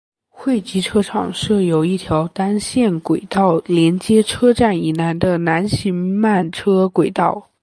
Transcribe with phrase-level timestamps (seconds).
[0.29, 7.51] 汇集车厂设有一条单线轨道连接车站以南的南行慢车轨道。